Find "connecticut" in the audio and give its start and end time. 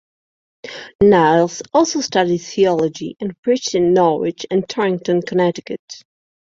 5.21-5.79